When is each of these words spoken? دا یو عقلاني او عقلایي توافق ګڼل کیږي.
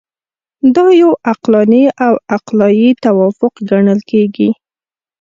دا 0.75 0.85
یو 1.01 1.11
عقلاني 1.29 1.83
او 2.05 2.13
عقلایي 2.35 2.89
توافق 3.03 3.53
ګڼل 3.69 3.99
کیږي. 4.09 4.49